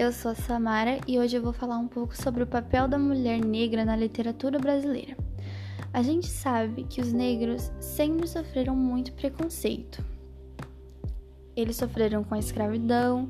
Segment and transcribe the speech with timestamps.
[0.00, 2.98] eu sou a Samara e hoje eu vou falar um pouco sobre o papel da
[2.98, 5.14] mulher negra na literatura brasileira.
[5.92, 10.02] A gente sabe que os negros sempre sofreram muito preconceito.
[11.54, 13.28] Eles sofreram com a escravidão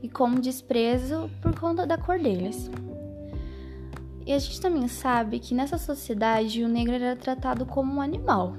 [0.00, 2.70] e com desprezo por conta da cor deles.
[4.24, 8.54] E a gente também sabe que nessa sociedade o negro era tratado como um animal,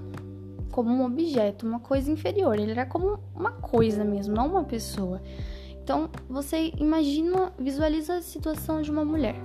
[0.72, 2.60] como um objeto, uma coisa inferior.
[2.60, 5.22] Ele era como uma coisa mesmo, não uma pessoa.
[5.86, 9.36] Então, você imagina, visualiza a situação de uma mulher.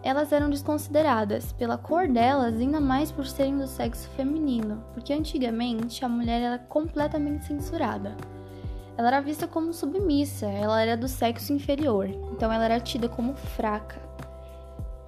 [0.00, 6.04] Elas eram desconsideradas pela cor delas, ainda mais por serem do sexo feminino, porque antigamente
[6.04, 8.16] a mulher era completamente censurada.
[8.96, 13.34] Ela era vista como submissa, ela era do sexo inferior, então ela era tida como
[13.34, 14.00] fraca,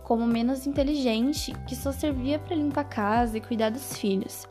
[0.03, 4.45] como menos inteligente, que só servia para limpar a casa e cuidar dos filhos.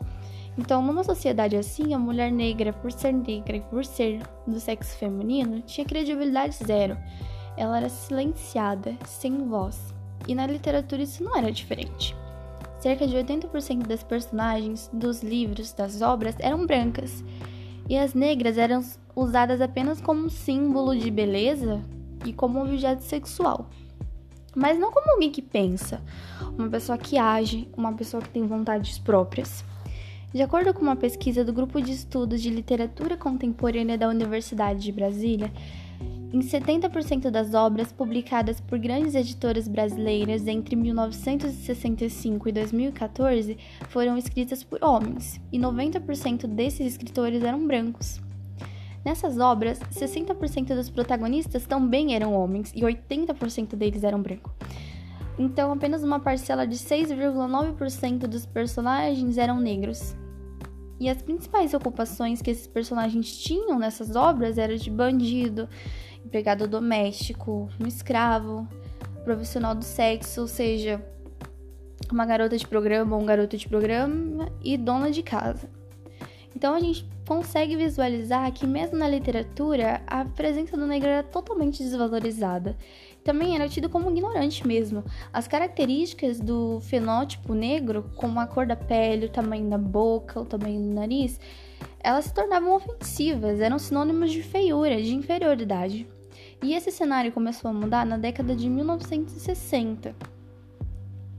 [0.56, 4.96] Então, numa sociedade assim, a mulher negra, por ser negra e por ser do sexo
[4.96, 6.96] feminino, tinha credibilidade zero.
[7.56, 9.94] Ela era silenciada, sem voz.
[10.28, 12.14] E na literatura isso não era diferente.
[12.80, 17.24] Cerca de 80% das personagens dos livros, das obras, eram brancas.
[17.88, 21.80] E as negras eram usadas apenas como símbolo de beleza
[22.24, 23.68] e como objeto sexual.
[24.54, 26.02] Mas não como alguém que pensa,
[26.58, 29.64] uma pessoa que age, uma pessoa que tem vontades próprias.
[30.32, 34.90] De acordo com uma pesquisa do Grupo de Estudos de Literatura Contemporânea da Universidade de
[34.90, 35.52] Brasília,
[36.32, 43.58] em 70% das obras publicadas por grandes editoras brasileiras entre 1965 e 2014
[43.90, 48.18] foram escritas por homens, e 90% desses escritores eram brancos.
[49.04, 54.50] Nessas obras, 60% dos protagonistas também eram homens e 80% deles eram brancos.
[55.38, 60.14] Então, apenas uma parcela de 6,9% dos personagens eram negros.
[61.00, 65.68] E as principais ocupações que esses personagens tinham nessas obras eram de bandido,
[66.24, 68.68] empregado doméstico, um escravo,
[69.24, 71.04] profissional do sexo, ou seja,
[72.10, 75.68] uma garota de programa ou um garoto de programa e dona de casa.
[76.54, 81.82] Então a gente consegue visualizar que mesmo na literatura a presença do negro era totalmente
[81.82, 82.76] desvalorizada.
[83.22, 85.04] Também era tido como ignorante mesmo.
[85.32, 90.44] As características do fenótipo negro, como a cor da pele, o tamanho da boca, o
[90.44, 91.38] tamanho do nariz,
[92.00, 96.06] elas se tornavam ofensivas, eram sinônimos de feiura, de inferioridade.
[96.62, 100.14] E esse cenário começou a mudar na década de 1960,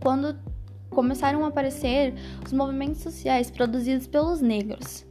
[0.02, 0.38] quando
[0.90, 2.14] começaram a aparecer
[2.46, 5.06] os movimentos sociais produzidos pelos negros.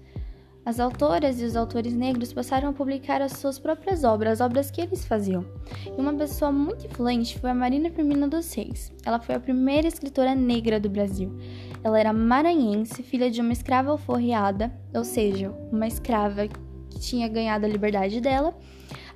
[0.64, 4.70] As autoras e os autores negros passaram a publicar as suas próprias obras, as obras
[4.70, 5.44] que eles faziam.
[5.86, 8.92] E uma pessoa muito influente foi a Marina Firmina dos Reis.
[9.04, 11.36] Ela foi a primeira escritora negra do Brasil.
[11.82, 17.66] Ela era maranhense, filha de uma escrava alforriada, ou seja, uma escrava que tinha ganhado
[17.66, 18.56] a liberdade dela.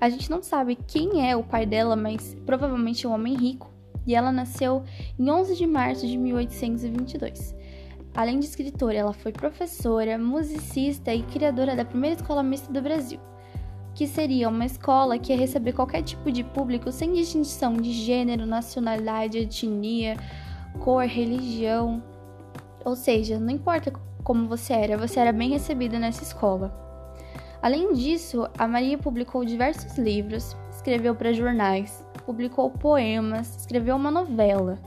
[0.00, 3.70] A gente não sabe quem é o pai dela, mas provavelmente um homem rico.
[4.04, 4.82] E ela nasceu
[5.16, 7.55] em 11 de março de 1822.
[8.16, 13.20] Além de escritora, ela foi professora, musicista e criadora da primeira escola mista do Brasil,
[13.94, 18.46] que seria uma escola que ia receber qualquer tipo de público sem distinção de gênero,
[18.46, 20.16] nacionalidade, etnia,
[20.80, 22.02] cor, religião.
[22.86, 23.92] Ou seja, não importa
[24.24, 26.74] como você era, você era bem recebida nessa escola.
[27.60, 34.78] Além disso, a Maria publicou diversos livros, escreveu para jornais, publicou poemas, escreveu uma novela,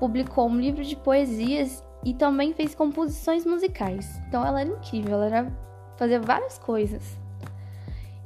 [0.00, 4.20] publicou um livro de poesias e também fez composições musicais.
[4.28, 5.52] Então ela era incrível, ela era
[5.96, 7.18] fazer várias coisas.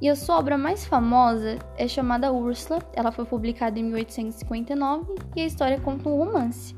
[0.01, 2.81] E a sua obra mais famosa é chamada Úrsula.
[2.93, 6.77] Ela foi publicada em 1859 e a história conta um romance.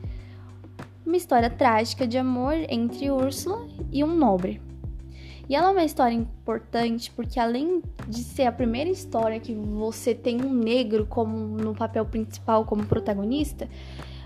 [1.05, 4.63] Uma história trágica de amor entre Úrsula e um nobre.
[5.51, 10.15] E ela é uma história importante porque além de ser a primeira história que você
[10.15, 13.69] tem um negro como no papel principal como protagonista,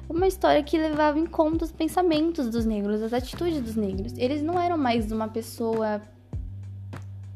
[0.09, 4.12] uma história que levava em conta os pensamentos dos negros, as atitudes dos negros.
[4.16, 6.01] Eles não eram mais uma pessoa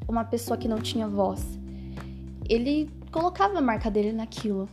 [0.09, 1.59] uma pessoa que não tinha voz.
[2.49, 4.69] Ele colocava a marca dele naquilo.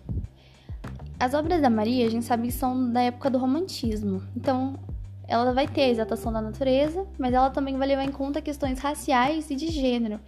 [1.20, 4.22] As obras da Maria, a gente sabe que são da época do romantismo.
[4.36, 4.80] Então,
[5.28, 8.80] ela vai ter a exaltação da natureza, mas ela também vai levar em conta questões
[8.80, 10.20] raciais e de gênero.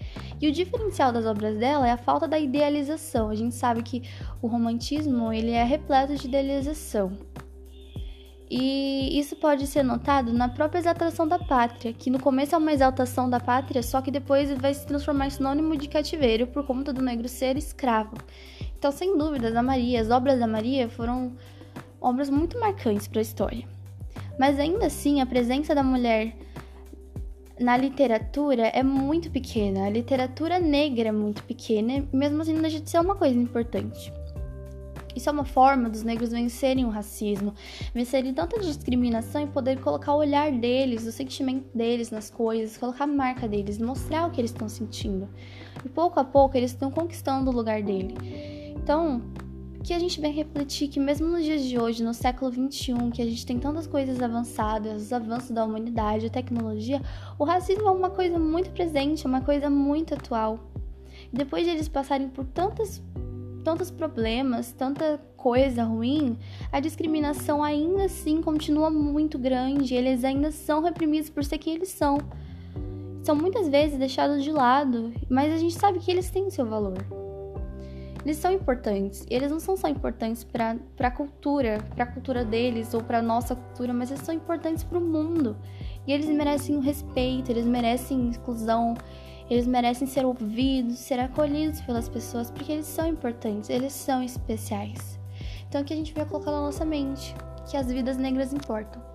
[0.41, 3.29] E o diferencial das obras dela é a falta da idealização.
[3.29, 4.03] A gente sabe que
[4.41, 7.11] o romantismo ele é repleto de idealização.
[8.49, 12.71] E isso pode ser notado na própria exaltação da pátria, que no começo é uma
[12.71, 16.93] exaltação da pátria, só que depois vai se transformar em sinônimo de cativeiro por conta
[16.93, 18.15] do negro ser escravo.
[18.77, 21.33] Então, sem dúvidas, a Maria, as obras da Maria foram
[21.99, 23.67] obras muito marcantes para a história.
[24.39, 26.33] Mas ainda assim, a presença da mulher
[27.59, 29.87] na literatura é muito pequena.
[29.87, 34.13] A literatura negra é muito pequena, mesmo assim não deixa de ser uma coisa importante.
[35.17, 37.55] Isso é uma forma dos negros vencerem o racismo,
[37.91, 43.05] vencerem tanta discriminação e poder colocar o olhar deles, o sentimento deles nas coisas, colocar
[43.05, 45.27] a marca deles, mostrar o que eles estão sentindo.
[45.83, 48.13] E pouco a pouco eles estão conquistando o lugar dele.
[48.75, 49.23] Então,
[49.83, 53.21] que a gente vem refletir que mesmo nos dias de hoje, no século 21, que
[53.21, 57.01] a gente tem tantas coisas avançadas, os avanços da humanidade, a tecnologia,
[57.39, 60.59] o racismo é uma coisa muito presente, é uma coisa muito atual.
[61.33, 63.01] Depois de eles passarem por tantas
[63.67, 66.37] tantos problemas, tanta coisa ruim,
[66.71, 71.89] a discriminação ainda assim continua muito grande, eles ainda são reprimidos por ser quem eles
[71.89, 72.17] são.
[73.23, 76.93] São muitas vezes deixados de lado, mas a gente sabe que eles têm seu valor.
[78.23, 82.93] Eles são importantes, eles não são só importantes para a cultura, para a cultura deles
[82.93, 85.57] ou para nossa cultura, mas eles são importantes para o mundo.
[86.07, 88.93] E eles merecem o respeito, eles merecem inclusão,
[89.49, 95.19] eles merecem ser ouvidos, ser acolhidos pelas pessoas, porque eles são importantes, eles são especiais.
[95.67, 97.35] Então, que a gente vai colocar na nossa mente
[97.69, 99.06] que as vidas negras importam.